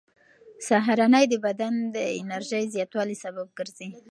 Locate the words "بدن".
1.45-1.73